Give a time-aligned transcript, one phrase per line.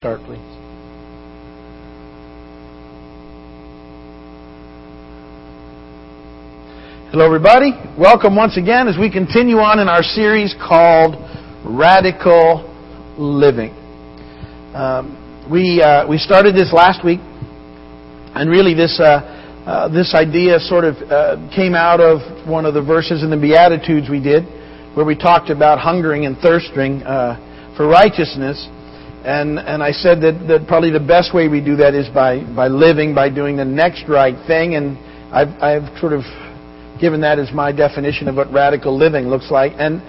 [0.00, 0.38] Start, please.
[7.10, 7.72] Hello, everybody.
[7.98, 11.16] Welcome once again as we continue on in our series called
[11.66, 12.62] Radical
[13.18, 13.72] Living.
[14.72, 15.18] Um,
[15.50, 20.84] we uh, we started this last week, and really this uh, uh, this idea sort
[20.84, 24.44] of uh, came out of one of the verses in the Beatitudes we did,
[24.94, 28.68] where we talked about hungering and thirsting uh, for righteousness.
[29.24, 32.44] And, and I said that, that probably the best way we do that is by,
[32.54, 34.74] by living, by doing the next right thing.
[34.74, 34.96] And
[35.34, 36.22] I've, I've sort of
[37.00, 39.72] given that as my definition of what radical living looks like.
[39.78, 40.02] And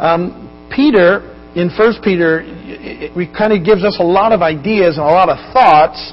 [0.00, 1.20] um, Peter,
[1.56, 5.28] in 1 Peter, it, kind of gives us a lot of ideas and a lot
[5.28, 6.12] of thoughts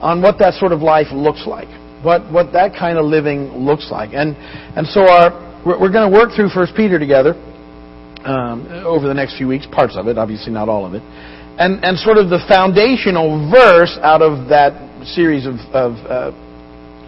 [0.00, 1.68] on what that sort of life looks like,
[2.04, 4.10] what, what that kind of living looks like.
[4.12, 4.36] And,
[4.76, 5.32] and so our,
[5.64, 7.32] we're, we're going to work through 1 Peter together
[8.24, 11.02] um, over the next few weeks, parts of it, obviously not all of it.
[11.56, 14.74] And, and sort of the foundational verse out of that
[15.06, 16.32] series of, of uh,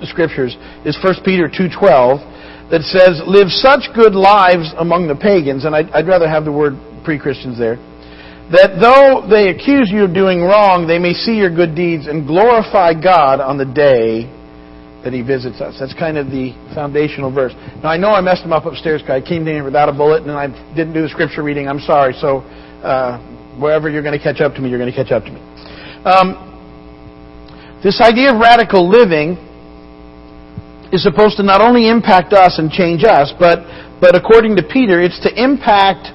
[0.07, 5.75] scriptures is 1 Peter 2.12 that says, Live such good lives among the pagans, and
[5.75, 7.77] I'd, I'd rather have the word pre-Christians there,
[8.55, 12.27] that though they accuse you of doing wrong, they may see your good deeds and
[12.27, 14.31] glorify God on the day
[15.03, 15.79] that He visits us.
[15.79, 17.55] That's kind of the foundational verse.
[17.83, 20.23] Now I know I messed them up upstairs because I came here without a bullet
[20.23, 21.67] and I didn't do the scripture reading.
[21.67, 22.15] I'm sorry.
[22.19, 22.43] So
[22.83, 23.19] uh,
[23.59, 25.41] wherever you're going to catch up to me, you're going to catch up to me.
[26.05, 26.43] Um,
[27.83, 29.37] this idea of radical living
[30.93, 33.65] is supposed to not only impact us and change us, but
[34.01, 36.13] but according to Peter, it's to impact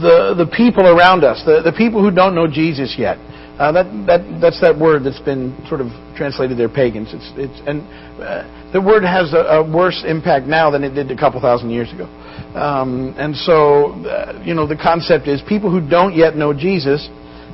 [0.00, 3.18] the the people around us, the, the people who don't know Jesus yet.
[3.58, 7.14] Uh, that that that's that word that's been sort of translated there, pagans.
[7.14, 7.82] It's it's and
[8.18, 11.70] uh, the word has a, a, worse impact now than it did a couple thousand
[11.70, 12.10] years ago.
[12.54, 17.08] Um, and so, uh, you know, the concept is people who don't yet know Jesus.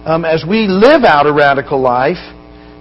[0.04, 2.20] Um, as we live out a radical life,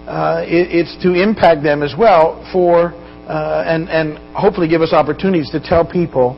[0.08, 2.94] uh, it, it's to impact them as well for
[3.30, 6.34] uh, and and hopefully give us opportunities to tell people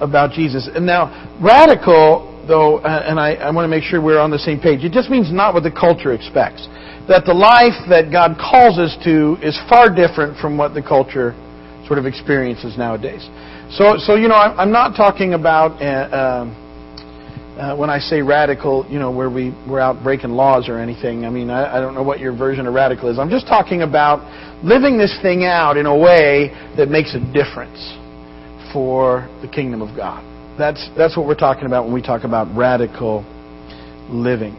[0.00, 0.68] about Jesus.
[0.74, 4.38] And now, radical though, uh, and I, I want to make sure we're on the
[4.38, 6.66] same page, it just means not what the culture expects.
[7.06, 11.34] That the life that God calls us to is far different from what the culture
[11.86, 13.22] sort of experiences nowadays.
[13.72, 18.84] So, so you know, I'm not talking about uh, um, uh, when I say radical,
[18.90, 21.24] you know, where we we're out breaking laws or anything.
[21.24, 23.18] I mean, I, I don't know what your version of radical is.
[23.18, 24.20] I'm just talking about
[24.62, 27.96] living this thing out in a way that makes a difference
[28.74, 30.22] for the kingdom of God.
[30.58, 33.24] That's, that's what we're talking about when we talk about radical
[34.10, 34.52] living.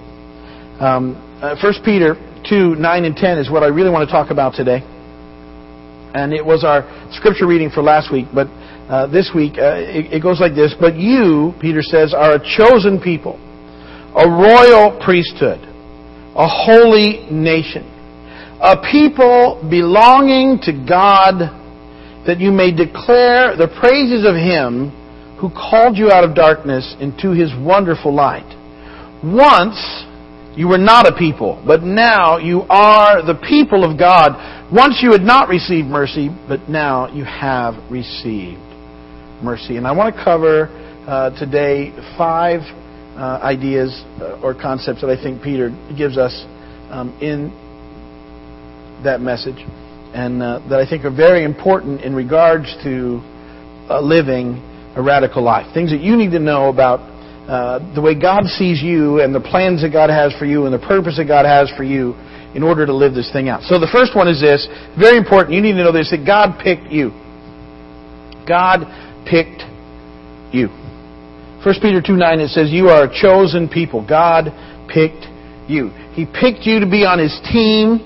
[0.80, 2.16] Um, uh, 1 Peter
[2.50, 4.82] 2, 9 and 10 is what I really want to talk about today.
[6.14, 8.48] And it was our scripture reading for last week, but
[8.90, 10.76] uh, this week uh, it, it goes like this.
[10.80, 13.40] But you, Peter says, are a chosen people,
[14.16, 15.60] a royal priesthood,
[16.36, 17.90] a holy nation,
[18.62, 21.50] a people belonging to God,
[22.28, 24.94] that you may declare the praises of Him
[25.44, 28.48] who called you out of darkness into his wonderful light.
[29.20, 29.76] Once
[30.56, 34.38] you were not a people, but now you are the people of God.
[34.72, 38.62] Once you had not received mercy, but now you have received
[39.44, 39.78] mercy.
[39.78, 40.70] And I want to cover
[41.08, 42.62] uh, today five
[43.18, 46.46] uh, ideas uh, or concepts that I think Peter gives us
[46.90, 47.50] um, in
[49.04, 49.58] that message,
[50.14, 53.20] and uh, that I think are very important in regards to
[53.90, 54.62] uh, living
[54.96, 55.74] a radical life.
[55.74, 57.13] Things that you need to know about
[57.48, 60.74] uh, the way God sees you and the plans that God has for you and
[60.74, 62.14] the purpose that God has for you
[62.56, 63.64] in order to live this thing out.
[63.64, 64.68] So the first one is this,
[64.98, 65.56] very important.
[65.56, 67.12] You need to know this, that God picked you.
[68.48, 68.86] God
[69.26, 69.64] picked
[70.54, 70.70] you.
[71.64, 74.06] 1 Peter 2 9, it says, You are a chosen people.
[74.06, 74.52] God
[74.88, 75.26] picked
[75.68, 75.90] you.
[76.14, 78.04] He picked you to be on His team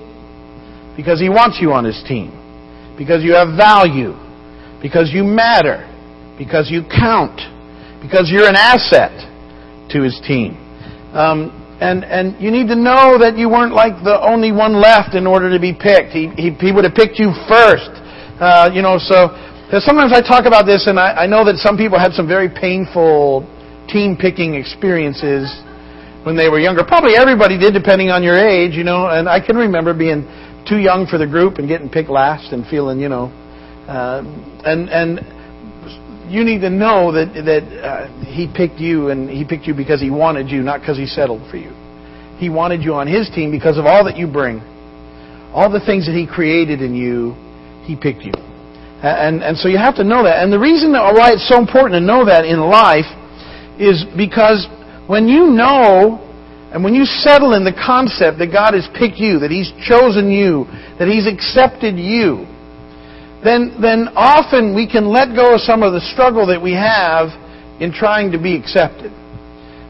[0.95, 2.33] because He wants you on His team.
[2.97, 4.13] Because you have value.
[4.81, 5.85] Because you matter
[6.37, 7.41] because you count,
[8.02, 9.13] because you're an asset
[9.91, 10.56] to his team.
[11.13, 15.14] Um, and, and you need to know that you weren't like the only one left
[15.14, 16.09] in order to be picked.
[16.09, 17.94] He, he, he would have picked you first.
[18.41, 19.29] Uh, you know, so
[19.82, 22.49] sometimes I talk about this, and I, I know that some people had some very
[22.49, 23.46] painful
[23.90, 25.50] team picking experiences
[26.26, 26.84] when they were younger.
[26.84, 29.09] Probably everybody did, depending on your age, you know.
[29.09, 30.26] And I can remember being
[30.67, 33.29] too young for the group and getting picked last and feeling, you know,
[33.88, 34.26] uh,
[34.66, 35.20] and and
[36.29, 40.02] you need to know that that uh, he picked you and he picked you because
[40.02, 41.72] he wanted you, not because he settled for you.
[42.38, 44.62] He wanted you on his team because of all that you bring,
[45.53, 47.34] all the things that he created in you.
[47.84, 48.34] He picked you,
[49.02, 50.44] and and so you have to know that.
[50.44, 53.08] And the reason why it's so important to know that in life
[53.79, 54.68] is because
[55.08, 56.24] when you know
[56.68, 60.29] And when you settle in the concept that God has picked you, that He's chosen
[60.29, 60.68] you,
[61.00, 62.44] that He's accepted you,
[63.43, 67.29] then, then often we can let go of some of the struggle that we have
[67.79, 69.11] in trying to be accepted.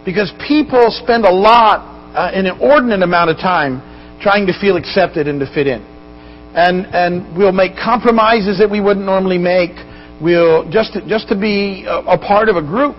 [0.03, 1.79] Because people spend a lot,
[2.15, 3.79] uh, an inordinate amount of time,
[4.21, 5.81] trying to feel accepted and to fit in.
[6.55, 9.71] And, and we'll make compromises that we wouldn't normally make.
[10.21, 12.95] We'll, just to, just to be a, a part of a group.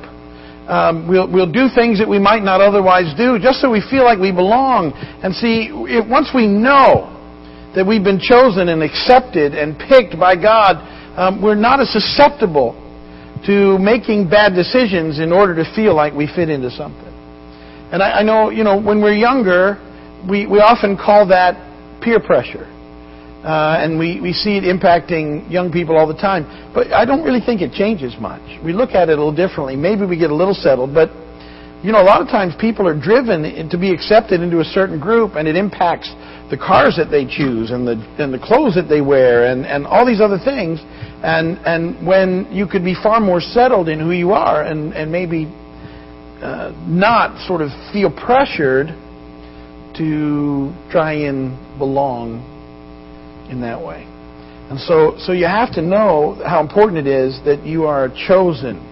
[0.68, 4.04] Um, we'll, we'll do things that we might not otherwise do just so we feel
[4.04, 4.92] like we belong.
[5.24, 7.17] And see, once we know
[7.74, 10.80] that we've been chosen and accepted and picked by God,
[11.18, 12.76] um, we're not as susceptible
[13.46, 17.12] to making bad decisions in order to feel like we fit into something.
[17.92, 19.78] And I, I know, you know, when we're younger,
[20.28, 21.56] we, we often call that
[22.02, 22.66] peer pressure.
[23.38, 26.42] Uh, and we, we see it impacting young people all the time.
[26.74, 28.42] But I don't really think it changes much.
[28.64, 29.76] We look at it a little differently.
[29.76, 31.10] Maybe we get a little settled, but
[31.82, 34.98] you know, a lot of times people are driven to be accepted into a certain
[34.98, 36.10] group, and it impacts
[36.50, 39.86] the cars that they choose and the and the clothes that they wear and, and
[39.86, 40.80] all these other things.
[41.22, 45.12] And and when you could be far more settled in who you are and and
[45.12, 45.46] maybe
[46.42, 48.88] uh, not sort of feel pressured
[49.96, 52.38] to try and belong
[53.50, 54.04] in that way.
[54.70, 58.26] And so, so you have to know how important it is that you are a
[58.28, 58.84] chosen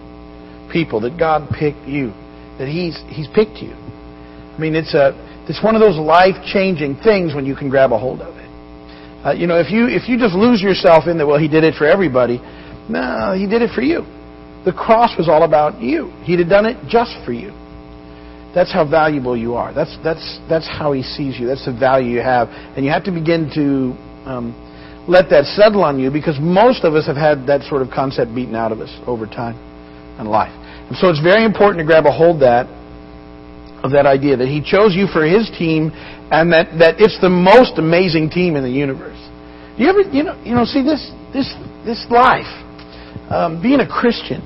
[0.71, 2.09] people, that God picked you,
[2.57, 3.73] that He's, He's picked you.
[3.73, 5.13] I mean, it's, a,
[5.47, 8.47] it's one of those life changing things when you can grab a hold of it.
[9.25, 11.63] Uh, you know, if you, if you just lose yourself in that, well, He did
[11.63, 12.39] it for everybody,
[12.89, 14.05] no, He did it for you.
[14.65, 16.11] The cross was all about you.
[16.23, 17.51] He'd have done it just for you.
[18.53, 19.73] That's how valuable you are.
[19.73, 21.47] That's, that's, that's how He sees you.
[21.47, 22.49] That's the value you have.
[22.75, 23.95] And you have to begin to
[24.27, 24.51] um,
[25.07, 28.35] let that settle on you because most of us have had that sort of concept
[28.35, 29.55] beaten out of us over time
[30.19, 30.51] and life.
[30.89, 32.67] And so it's very important to grab a hold that
[33.83, 35.91] of that idea that he chose you for his team
[36.31, 39.17] and that, that it's the most amazing team in the universe.
[39.77, 41.53] You ever you know you know see this this
[41.85, 42.49] this life
[43.29, 44.41] um, being a Christian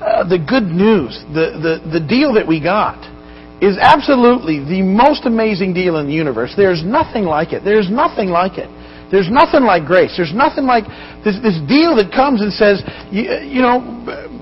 [0.00, 3.00] uh, the good news the, the the deal that we got
[3.60, 6.54] is absolutely the most amazing deal in the universe.
[6.56, 7.62] There's nothing like it.
[7.62, 8.68] There's nothing like it.
[9.10, 10.14] There's nothing like grace.
[10.14, 10.86] There's nothing like
[11.26, 12.78] this, this deal that comes and says,
[13.10, 13.82] you, you know,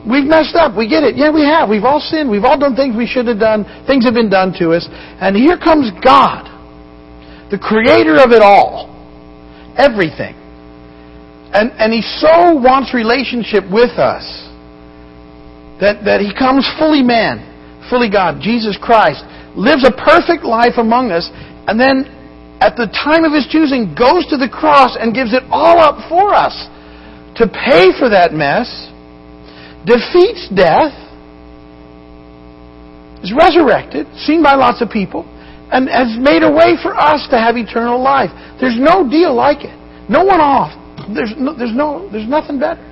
[0.05, 0.77] we've messed up.
[0.77, 1.17] We get it.
[1.17, 1.73] Yeah, we have.
[1.73, 2.29] We've all sinned.
[2.29, 3.65] We've all done things we should have done.
[3.89, 4.85] Things have been done to us.
[5.25, 6.45] And here comes God,
[7.49, 8.93] the creator of it all.
[9.81, 10.37] Everything.
[11.57, 14.27] And, and He so wants relationship with us
[15.81, 17.41] that, that He comes fully man,
[17.89, 19.25] fully God, Jesus Christ,
[19.57, 21.25] lives a perfect life among us,
[21.65, 22.18] and then
[22.61, 26.09] at the time of his choosing, goes to the cross and gives it all up
[26.09, 26.55] for us
[27.39, 28.67] to pay for that mess,
[29.87, 30.91] defeats death,
[33.23, 35.23] is resurrected, seen by lots of people,
[35.71, 38.31] and has made a way for us to have eternal life.
[38.59, 39.77] There's no deal like it.
[40.11, 40.75] No one off.
[41.15, 42.83] There's no, there's no, there's nothing better.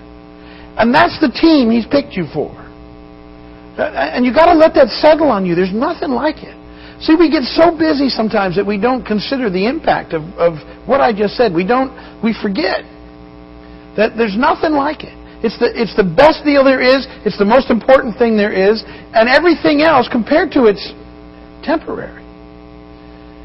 [0.79, 2.55] And that's the team he's picked you for.
[3.79, 5.55] And you've got to let that settle on you.
[5.55, 6.55] There's nothing like it.
[7.01, 10.57] See, we get so busy sometimes that we don't consider the impact of, of
[10.89, 11.53] what I just said.
[11.53, 11.93] We don't,
[12.25, 12.85] we forget
[13.97, 15.13] that there's nothing like it.
[15.45, 17.05] It's the, it's the best deal there is.
[17.29, 18.83] It's the most important thing there is.
[19.13, 20.93] And everything else compared to it's
[21.63, 22.25] temporary.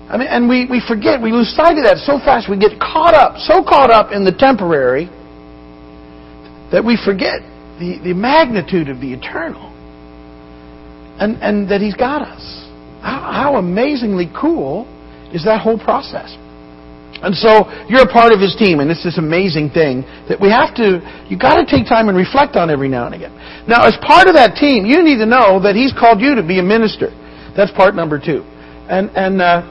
[0.08, 2.50] I mean, and we, we forget, we lose sight of that so fast.
[2.50, 5.06] We get caught up, so caught up in the temporary
[6.72, 7.44] that we forget
[7.80, 9.72] the, the magnitude of the eternal.
[11.20, 12.61] And, and that He's got us.
[13.02, 14.86] How, how amazingly cool
[15.34, 16.38] is that whole process?
[17.22, 20.50] And so you're a part of his team, and it's this amazing thing that we
[20.50, 20.98] have to,
[21.30, 23.30] you've got to take time and reflect on every now and again.
[23.70, 26.42] Now, as part of that team, you need to know that he's called you to
[26.42, 27.14] be a minister.
[27.54, 28.42] That's part number two.
[28.90, 29.62] And, and uh,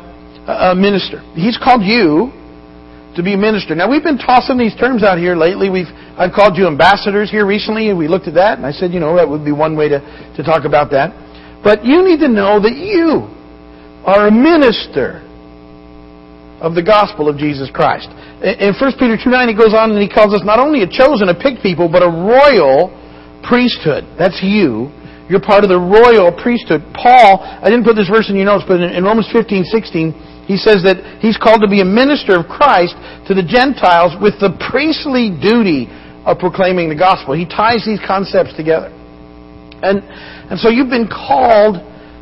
[0.46, 1.20] a minister.
[1.34, 2.30] He's called you
[3.18, 3.74] to be a minister.
[3.74, 5.68] Now, we've been tossing these terms out here lately.
[5.68, 8.92] We've, I've called you ambassadors here recently, and we looked at that, and I said,
[8.94, 9.98] you know, that would be one way to,
[10.38, 11.10] to talk about that.
[11.62, 13.28] But you need to know that you
[14.04, 15.20] are a minister
[16.60, 18.08] of the gospel of Jesus Christ.
[18.44, 20.88] In 1 Peter 2 9, he goes on and he calls us not only a
[20.88, 22.92] chosen, a picked people, but a royal
[23.44, 24.04] priesthood.
[24.16, 24.92] That's you.
[25.28, 26.82] You're part of the royal priesthood.
[26.96, 30.56] Paul, I didn't put this verse in your notes, but in Romans 15 16, he
[30.58, 32.98] says that he's called to be a minister of Christ
[33.28, 35.86] to the Gentiles with the priestly duty
[36.26, 37.32] of proclaiming the gospel.
[37.32, 38.90] He ties these concepts together.
[39.82, 40.02] And
[40.50, 41.76] and so you've been called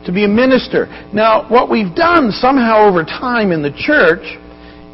[0.05, 0.87] to be a minister.
[1.13, 4.25] Now, what we've done somehow over time in the church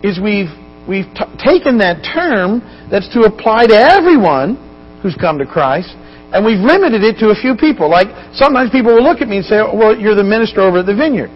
[0.02, 0.50] is we've,
[0.88, 2.59] we've t- taken that term
[2.90, 4.59] that's to apply to everyone
[5.02, 5.94] who's come to Christ,
[6.35, 7.88] and we've limited it to a few people.
[7.88, 10.87] Like, sometimes people will look at me and say, well, you're the minister over at
[10.87, 11.30] the vineyard.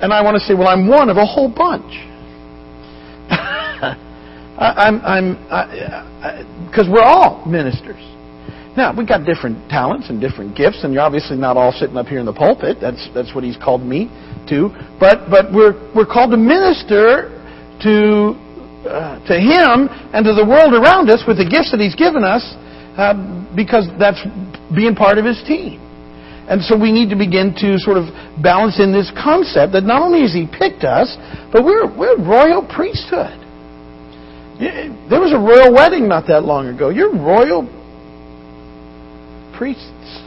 [0.00, 1.90] and I want to say, well, I'm one of a whole bunch.
[4.62, 5.34] I, I'm, I'm,
[6.70, 8.15] because we're all ministers.
[8.76, 12.06] Now we've got different talents and different gifts, and you're obviously not all sitting up
[12.06, 12.76] here in the pulpit.
[12.80, 14.12] That's that's what He's called me
[14.52, 14.68] to.
[15.00, 17.32] But but we're we're called to minister
[17.80, 18.36] to
[18.84, 22.20] uh, to Him and to the world around us with the gifts that He's given
[22.22, 22.44] us,
[23.00, 23.16] uh,
[23.56, 24.20] because that's
[24.76, 25.80] being part of His team.
[26.46, 28.06] And so we need to begin to sort of
[28.38, 31.10] balance in this concept that not only has He picked us,
[31.50, 33.34] but we're, we're royal priesthood.
[34.60, 36.88] There was a royal wedding not that long ago.
[36.88, 37.66] You're royal
[39.56, 40.22] priests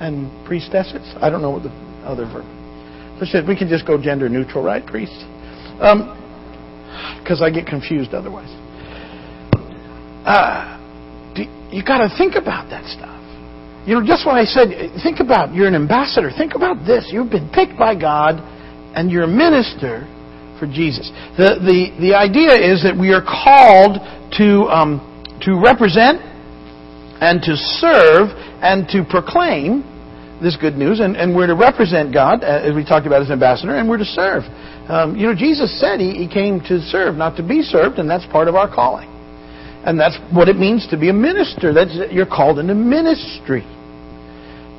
[0.00, 1.14] and priestesses.
[1.20, 1.70] I don't know what the
[2.04, 2.46] other verb.
[3.26, 4.84] So we can just go gender neutral, right?
[4.84, 5.24] Priests.
[5.76, 8.48] Because um, I get confused otherwise.
[10.24, 10.78] Uh,
[11.70, 13.16] you got to think about that stuff.
[13.86, 14.68] You know, just what I said,
[15.02, 16.30] think about you're an ambassador.
[16.36, 17.08] Think about this.
[17.12, 18.40] You've been picked by God
[18.94, 20.04] and you're a minister
[20.58, 21.08] for Jesus.
[21.36, 23.96] The, the, the idea is that we are called
[24.36, 25.00] to, um,
[25.42, 26.20] to represent
[27.20, 28.30] and to serve
[28.62, 29.84] and to proclaim
[30.40, 33.30] this good news, and, and we're to represent God, uh, as we talked about as
[33.30, 34.42] ambassador, and we're to serve.
[34.88, 38.08] Um, you know, Jesus said he, he came to serve, not to be served, and
[38.08, 39.08] that's part of our calling.
[39.84, 41.72] And that's what it means to be a minister.
[41.72, 43.62] That's, you're called into ministry.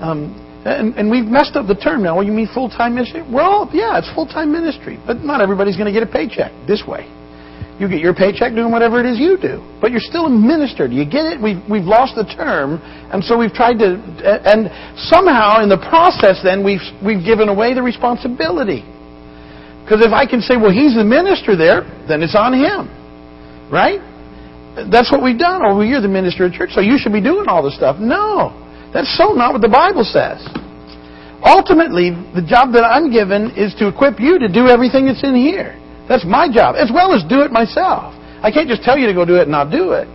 [0.01, 0.33] Um,
[0.65, 2.17] and, and, we've messed up the term now.
[2.17, 3.21] Well, you mean full time ministry?
[3.21, 6.83] Well, yeah, it's full time ministry, but not everybody's going to get a paycheck this
[6.87, 7.09] way.
[7.81, 10.85] You get your paycheck doing whatever it is you do, but you're still a minister.
[10.85, 11.41] Do you get it?
[11.41, 12.77] We've we've lost the term,
[13.09, 14.69] and so we've tried to, and
[15.09, 18.85] somehow in the process, then we've we've given away the responsibility.
[19.81, 22.85] Because if I can say, well, he's the minister there, then it's on him,
[23.73, 23.97] right?
[24.93, 25.65] That's what we've done.
[25.65, 27.97] Oh, well, you're the minister of church, so you should be doing all the stuff.
[27.97, 28.53] No,
[28.93, 30.37] that's so not what the Bible says.
[31.41, 35.33] Ultimately, the job that I'm given is to equip you to do everything that's in
[35.33, 35.81] here.
[36.11, 38.11] That's my job, as well as do it myself.
[38.43, 40.11] I can't just tell you to go do it and not do it.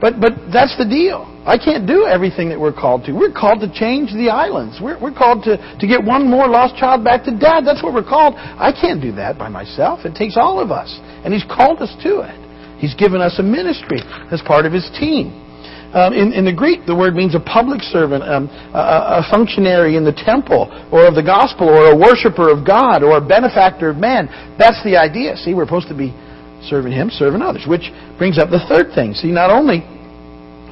[0.00, 1.28] But but that's the deal.
[1.44, 3.12] I can't do everything that we're called to.
[3.12, 4.80] We're called to change the islands.
[4.80, 7.66] We're, we're called to, to get one more lost child back to dad.
[7.66, 8.34] That's what we're called.
[8.38, 10.06] I can't do that by myself.
[10.06, 10.88] It takes all of us.
[11.26, 12.38] And He's called us to it.
[12.80, 14.00] He's given us a ministry
[14.30, 15.41] as part of His team.
[15.92, 20.00] Um, in, in, the Greek, the word means a public servant, um, a, a, functionary
[20.00, 23.92] in the temple, or of the gospel, or a worshiper of God, or a benefactor
[23.92, 24.24] of man.
[24.56, 25.36] That's the idea.
[25.36, 26.16] See, we're supposed to be
[26.64, 29.12] serving Him, serving others, which brings up the third thing.
[29.12, 29.84] See, not only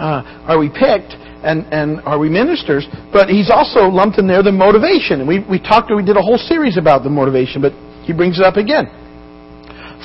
[0.00, 1.12] uh, are we picked
[1.44, 5.20] and, and are we ministers, but He's also lumped in there the motivation.
[5.20, 7.76] And we, we talked, we did a whole series about the motivation, but
[8.08, 8.88] He brings it up again.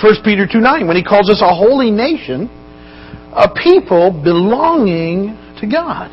[0.03, 2.51] 1 Peter 2 9, when He calls us a holy nation,
[3.35, 6.11] a people belonging to God.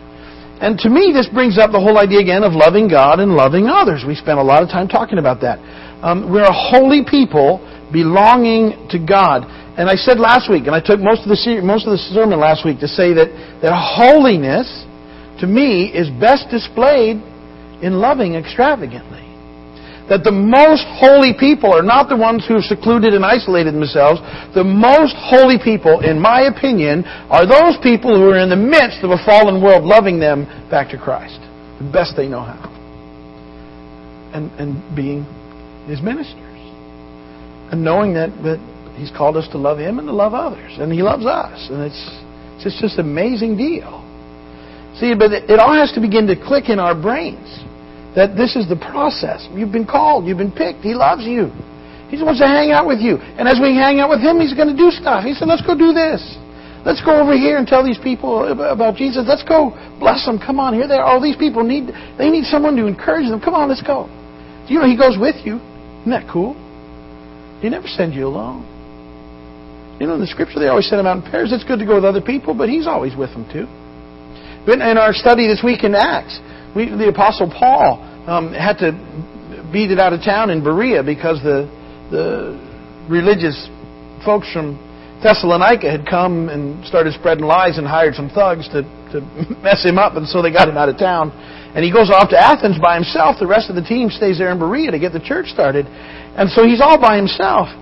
[0.62, 3.66] And to me, this brings up the whole idea again of loving God and loving
[3.66, 4.04] others.
[4.06, 5.58] We spent a lot of time talking about that.
[6.02, 7.58] Um, we're a holy people
[7.90, 9.42] belonging to God.
[9.78, 12.38] And I said last week, and I took most of the most of the sermon
[12.38, 13.30] last week to say that
[13.62, 14.68] that holiness,
[15.40, 17.18] to me, is best displayed
[17.82, 19.31] in loving extravagantly
[20.12, 24.20] that the most holy people are not the ones who have secluded and isolated themselves.
[24.52, 29.00] The most holy people, in my opinion, are those people who are in the midst
[29.00, 31.40] of a fallen world loving them back to Christ.
[31.80, 32.60] The best they know how.
[34.36, 35.24] And, and being
[35.88, 36.60] His ministers.
[37.72, 38.60] And knowing that, that
[39.00, 40.76] He's called us to love Him and to love others.
[40.76, 41.72] And He loves us.
[41.72, 42.04] And it's,
[42.60, 44.04] it's just, an amazing deal.
[45.00, 47.64] See, but it all has to begin to click in our brains
[48.14, 49.48] that this is the process.
[49.52, 50.26] You've been called.
[50.26, 50.80] You've been picked.
[50.84, 51.48] He loves you.
[52.12, 53.16] He wants to hang out with you.
[53.40, 55.24] And as we hang out with him, he's going to do stuff.
[55.24, 56.20] He said, let's go do this.
[56.84, 59.24] Let's go over here and tell these people about Jesus.
[59.24, 60.36] Let's go bless them.
[60.36, 61.06] Come on, here they are.
[61.06, 61.88] All these people need,
[62.18, 63.40] they need someone to encourage them.
[63.40, 64.10] Come on, let's go.
[64.68, 65.56] You know, he goes with you.
[66.04, 66.52] Isn't that cool?
[67.62, 68.66] He never sends you alone.
[70.00, 71.52] You know, in the scripture, they always send him out in pairs.
[71.52, 73.70] It's good to go with other people, but he's always with them too.
[74.66, 76.40] In our study this week in Acts,
[76.74, 78.92] we, the Apostle Paul um, had to
[79.72, 81.68] beat it out of town in Berea because the
[82.12, 82.60] the
[83.08, 83.56] religious
[84.24, 84.76] folks from
[85.24, 88.82] Thessalonica had come and started spreading lies and hired some thugs to,
[89.14, 89.20] to
[89.62, 91.32] mess him up, and so they got him out of town.
[91.74, 93.40] And he goes off to Athens by himself.
[93.40, 95.86] The rest of the team stays there in Berea to get the church started.
[95.88, 97.72] And so he's all by himself.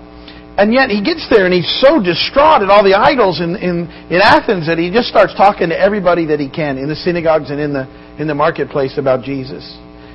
[0.55, 3.91] And yet he gets there and he's so distraught at all the idols in, in,
[4.07, 7.51] in Athens that he just starts talking to everybody that he can in the synagogues
[7.51, 7.83] and in the,
[8.19, 9.63] in the marketplace about Jesus.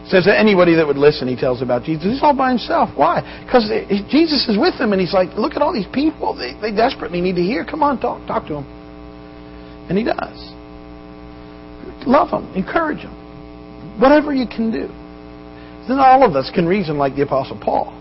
[0.09, 2.05] says that anybody that would listen, he tells about Jesus.
[2.05, 2.91] He's all by himself.
[2.97, 3.23] Why?
[3.45, 3.69] Because
[4.11, 6.35] Jesus is with him, and he's like, look at all these people.
[6.35, 7.65] They, they desperately need to hear.
[7.65, 8.67] Come on, talk, talk to them.
[9.89, 10.53] And he does.
[12.07, 14.87] Love them, encourage them, whatever you can do.
[15.89, 17.93] Then all of us can reason like the Apostle Paul.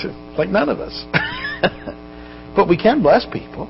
[0.38, 1.04] like none of us.
[2.56, 3.68] but we can bless people.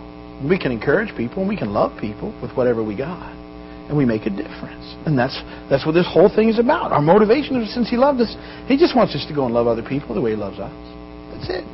[0.48, 3.41] We can encourage people and we can love people with whatever we got.
[3.88, 4.94] And we make a difference.
[5.04, 5.34] And that's
[5.68, 6.92] that's what this whole thing is about.
[6.92, 8.34] Our motivation is since he loved us,
[8.66, 10.72] he just wants us to go and love other people the way he loves us.
[11.34, 11.64] That's it.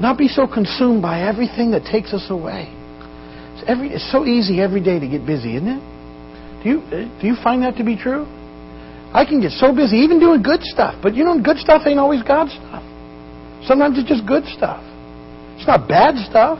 [0.00, 2.68] Not be so consumed by everything that takes us away.
[3.54, 5.82] It's, every, it's so easy every day to get busy, isn't it?
[6.62, 8.26] Do you, uh, do you find that to be true?
[9.14, 10.98] I can get so busy, even doing good stuff.
[11.00, 12.82] But you know, good stuff ain't always God stuff.
[13.62, 14.82] Sometimes it's just good stuff.
[15.56, 16.58] It's not bad stuff.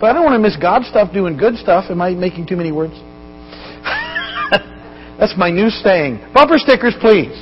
[0.00, 1.90] But I don't want to miss God stuff doing good stuff.
[1.90, 2.94] Am I making too many words?
[5.18, 6.20] That's my new saying.
[6.34, 7.34] Bumper stickers, please.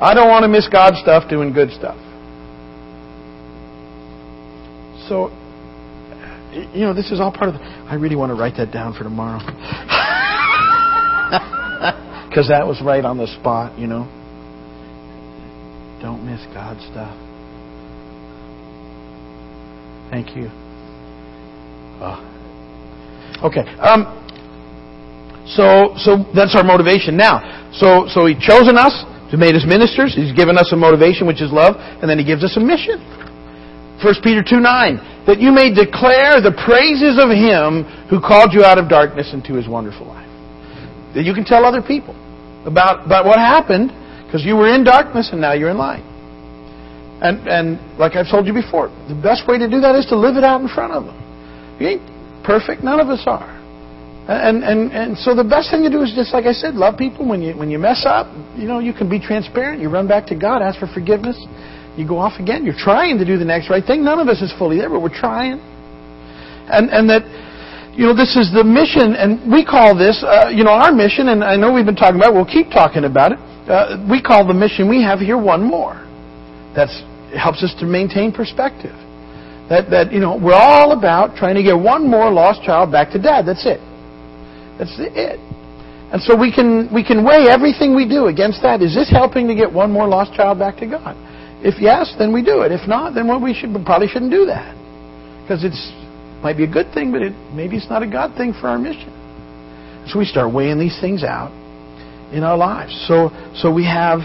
[0.00, 1.96] I don't want to miss God stuff doing good stuff.
[5.08, 5.30] So,
[6.72, 7.60] you know, this is all part of the.
[7.60, 9.40] I really want to write that down for tomorrow.
[12.34, 14.10] Because that was right on the spot, you know.
[16.02, 17.14] Don't miss God stuff.
[20.10, 20.48] Thank you.
[22.02, 22.18] Oh.
[23.44, 23.60] Okay.
[23.78, 24.23] Um,
[25.46, 27.16] so, so that's our motivation.
[27.16, 30.16] Now, so, so He chosen us, He made us ministers.
[30.16, 33.00] He's given us a motivation, which is love, and then He gives us a mission.
[34.02, 38.64] 1 Peter 2 9, that you may declare the praises of Him who called you
[38.64, 40.28] out of darkness into His wonderful life.
[41.14, 42.16] That you can tell other people
[42.66, 43.92] about, about what happened
[44.26, 46.02] because you were in darkness and now you're in light.
[47.22, 50.16] And, and like I've told you before, the best way to do that is to
[50.18, 51.16] live it out in front of them.
[51.78, 53.54] You ain't perfect, none of us are.
[54.26, 56.96] And, and, and so the best thing to do is just like I said, love
[56.96, 57.28] people.
[57.28, 59.82] When you, when you mess up, you know, you can be transparent.
[59.82, 61.36] You run back to God, ask for forgiveness.
[61.96, 62.64] You go off again.
[62.64, 64.02] You're trying to do the next right thing.
[64.02, 65.60] None of us is fully there, but we're trying.
[66.72, 67.22] And, and that,
[67.92, 71.28] you know, this is the mission, and we call this, uh, you know, our mission,
[71.28, 73.38] and I know we've been talking about it, we'll keep talking about it.
[73.68, 76.00] Uh, we call the mission we have here one more.
[76.74, 76.88] That
[77.36, 78.96] helps us to maintain perspective.
[79.68, 83.12] That, that, you know, we're all about trying to get one more lost child back
[83.12, 83.46] to dad.
[83.46, 83.78] That's it.
[84.78, 85.38] That's it.
[86.12, 88.82] And so we can, we can weigh everything we do against that.
[88.82, 91.16] Is this helping to get one more lost child back to God?
[91.64, 92.72] If yes, then we do it.
[92.72, 94.76] If not, then well, we should probably shouldn't do that
[95.42, 95.92] because it's
[96.42, 98.78] might be a good thing, but it, maybe it's not a God thing for our
[98.78, 99.08] mission.
[100.06, 101.50] So we start weighing these things out
[102.32, 102.92] in our lives.
[103.08, 104.20] So so we have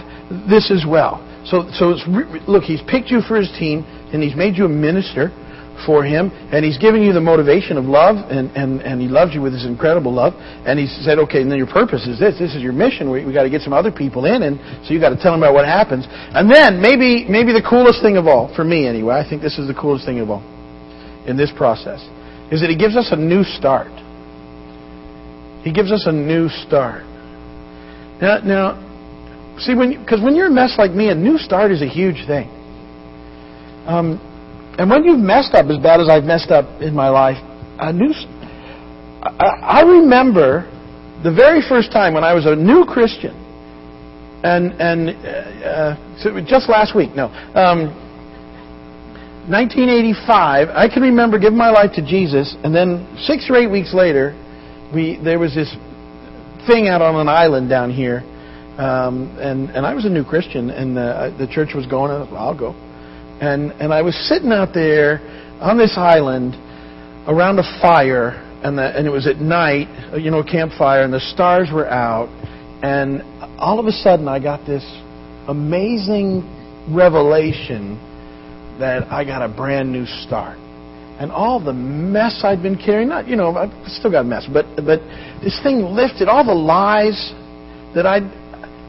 [0.51, 1.23] this as well.
[1.47, 2.03] So so it's,
[2.45, 5.31] look, He's picked you for His team, and He's made you a minister
[5.85, 9.33] for Him, and He's given you the motivation of love, and, and, and He loves
[9.33, 10.33] you with His incredible love.
[10.65, 12.37] And He said, okay, and then your purpose is this.
[12.39, 13.09] This is your mission.
[13.11, 15.31] We, we got to get some other people in, and so you got to tell
[15.31, 16.05] them about what happens.
[16.09, 19.57] And then maybe maybe the coolest thing of all, for me anyway, I think this
[19.57, 20.43] is the coolest thing of all
[21.27, 22.01] in this process,
[22.51, 23.91] is that He gives us a new start.
[25.63, 27.03] He gives us a new start.
[28.21, 31.81] Now, now see, when because when you're a mess like me, a new start is
[31.81, 32.47] a huge thing.
[33.87, 34.19] Um,
[34.79, 37.35] and when you've messed up as bad as I've messed up in my life,
[37.79, 38.13] a new,
[39.21, 40.71] I, I remember
[41.21, 43.35] the very first time when I was a new Christian,
[44.41, 45.09] and and
[45.65, 47.25] uh, so just last week, no,
[47.59, 47.91] um,
[49.51, 50.69] 1985.
[50.69, 54.31] I can remember giving my life to Jesus, and then six or eight weeks later,
[54.95, 55.75] we there was this
[56.67, 58.23] thing out on an island down here,
[58.77, 62.11] um, and and I was a new Christian, and uh, the church was going.
[62.31, 62.73] I'll go.
[63.41, 65.19] And, and I was sitting out there
[65.61, 66.55] on this island
[67.27, 68.31] around a fire,
[68.63, 72.27] and, the, and it was at night, you know, campfire, and the stars were out.
[72.83, 73.21] And
[73.57, 74.83] all of a sudden, I got this
[75.47, 76.43] amazing
[76.89, 77.97] revelation
[78.79, 80.57] that I got a brand new start.
[81.19, 84.65] And all the mess I'd been carrying, not, you know, I've still got mess, but,
[84.77, 84.99] but
[85.43, 87.33] this thing lifted, all the lies
[87.93, 88.23] that I'd,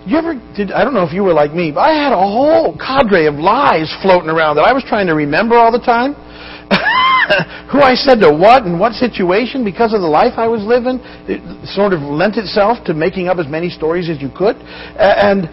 [0.06, 0.72] you ever did?
[0.72, 3.34] I don't know if you were like me, but I had a whole cadre of
[3.34, 6.14] lies floating around that I was trying to remember all the time.
[7.70, 10.98] Who I said to what and what situation because of the life I was living,
[11.28, 14.56] it sort of lent itself to making up as many stories as you could,
[14.96, 15.46] and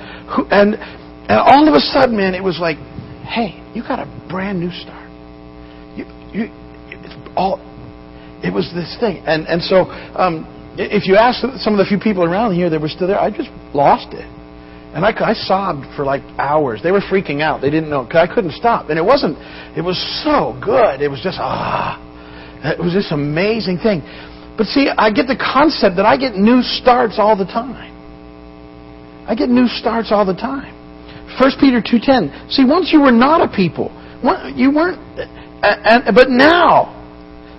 [0.50, 2.78] and and all of a sudden, man, it was like,
[3.28, 5.12] hey, you got a brand new start.
[5.94, 6.50] You you
[6.90, 7.60] it's all.
[8.44, 9.92] It was this thing, and and so.
[10.16, 13.20] Um, if you ask some of the few people around here that were still there,
[13.20, 14.26] I just lost it.
[14.94, 16.82] And I, I sobbed for like hours.
[16.82, 17.62] They were freaking out.
[17.62, 18.90] They didn't know because I couldn't stop.
[18.90, 19.38] And it wasn't.
[19.78, 21.02] It was so good.
[21.02, 22.02] It was just ah.
[22.64, 24.02] It was this amazing thing.
[24.58, 27.94] But see, I get the concept that I get new starts all the time.
[29.28, 30.74] I get new starts all the time.
[31.38, 32.50] 1 Peter 2.10.
[32.50, 33.92] See, once you were not a people.
[34.56, 34.98] You weren't...
[35.62, 36.96] But now,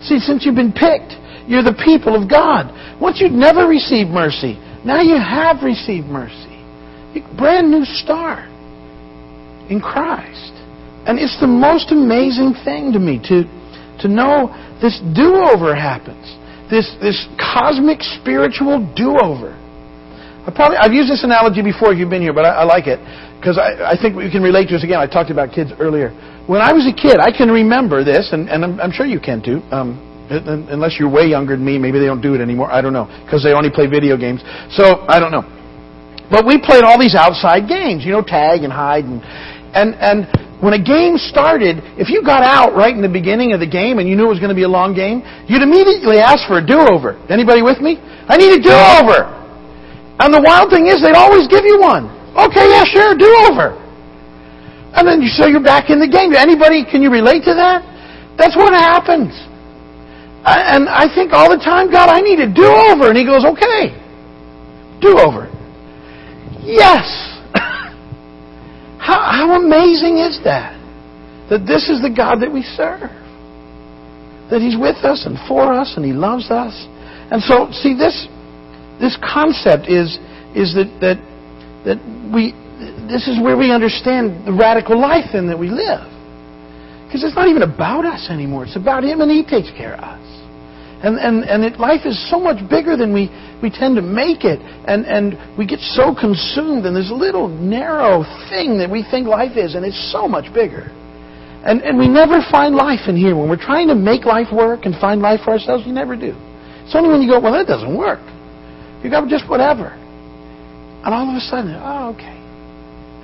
[0.03, 1.15] see, since you've been picked,
[1.49, 2.71] you're the people of God.
[3.01, 6.49] Once you'd never received mercy, now you have received mercy
[7.37, 8.49] brand new start
[9.71, 10.53] in Christ.
[11.07, 13.45] And it's the most amazing thing to me to,
[14.03, 16.37] to know this do-over happens.
[16.69, 19.57] This, this cosmic spiritual do-over.
[20.45, 22.87] I probably, I've used this analogy before if you've been here, but I, I like
[22.87, 23.01] it
[23.41, 24.99] because I, I think we can relate to this again.
[24.99, 26.11] I talked about kids earlier.
[26.47, 29.21] When I was a kid, I can remember this, and, and I'm, I'm sure you
[29.21, 29.61] can too.
[29.71, 32.71] Um, unless you're way younger than me, maybe they don't do it anymore.
[32.71, 34.41] I don't know because they only play video games.
[34.71, 35.45] So I don't know.
[36.31, 39.23] But we played all these outside games, you know, tag and hide, and
[39.73, 40.29] and and
[40.61, 44.03] when a game started, if you got out right in the beginning of the game
[44.03, 46.59] and you knew it was going to be a long game, you'd immediately ask for
[46.59, 47.15] a do-over.
[47.31, 47.95] Anybody with me?
[48.27, 49.31] I need a do-over.
[50.19, 52.11] And the wild thing is, they'd always give you one.
[52.35, 53.79] Okay, yeah, sure, do-over.
[54.99, 56.35] And then you so you're back in the game.
[56.35, 57.87] Anybody, can you relate to that?
[58.35, 59.31] That's what happens.
[60.45, 63.11] And I think all the time, God, I need a do-over.
[63.11, 63.91] And He goes, okay,
[65.01, 65.51] do-over.
[66.63, 67.05] Yes.
[68.99, 70.79] how, how amazing is that?
[71.51, 73.11] That this is the God that we serve.
[74.51, 76.73] That He's with us and for us and He loves us.
[77.31, 78.29] And so, see, this,
[79.01, 80.17] this concept is,
[80.55, 81.19] is that, that,
[81.85, 81.99] that
[82.33, 82.53] we,
[83.11, 86.18] this is where we understand the radical life in that we live.
[87.09, 88.69] Because it's not even about us anymore.
[88.69, 90.29] It's about Him and He takes care of us.
[91.01, 94.45] And, and, and it, life is so much bigger than we, we tend to make
[94.45, 94.61] it.
[94.85, 99.57] And, and we get so consumed in this little narrow thing that we think life
[99.57, 100.93] is, and it's so much bigger.
[101.65, 103.35] And, and we never find life in here.
[103.37, 106.35] When we're trying to make life work and find life for ourselves, we never do.
[106.85, 108.21] It's only when you go, well, that doesn't work.
[109.03, 109.95] You go, just whatever.
[109.95, 112.37] And all of a sudden, oh, okay.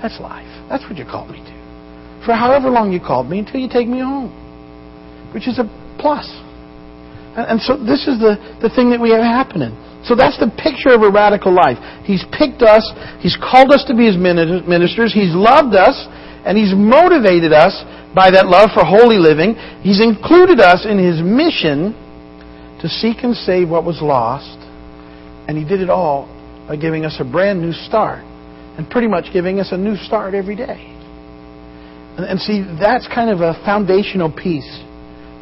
[0.01, 0.47] That's life.
[0.69, 1.54] That's what you called me to.
[2.25, 4.33] For however long you called me until you take me home.
[5.33, 6.25] Which is a plus.
[7.37, 9.77] And, and so this is the, the thing that we have happening.
[10.05, 11.77] So that's the picture of a radical life.
[12.05, 12.85] He's picked us,
[13.21, 15.97] He's called us to be His ministers, He's loved us,
[16.45, 17.73] and He's motivated us
[18.13, 19.57] by that love for holy living.
[19.81, 21.97] He's included us in His mission
[22.81, 24.61] to seek and save what was lost,
[25.49, 26.29] and He did it all
[26.69, 28.21] by giving us a brand new start,
[28.77, 30.94] and pretty much giving us a new start every day.
[32.17, 34.69] And, and see, that's kind of a foundational piece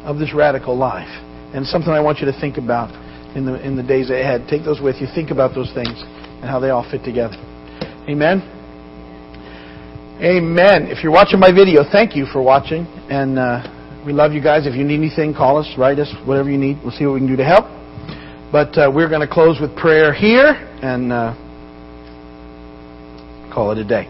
[0.04, 1.08] of this radical life
[1.54, 2.92] and something I want you to think about
[3.36, 4.46] in the in the days ahead.
[4.48, 5.06] Take those with you.
[5.14, 6.02] Think about those things
[6.42, 7.36] and how they all fit together.
[8.08, 8.42] Amen.
[10.20, 10.86] Amen.
[10.86, 14.66] If you're watching my video, thank you for watching, and uh, we love you guys.
[14.66, 16.78] If you need anything, call us, write us, whatever you need.
[16.82, 17.64] We'll see what we can do to help.
[18.52, 21.34] But uh, we're going to close with prayer here and uh,
[23.52, 24.06] call it a day.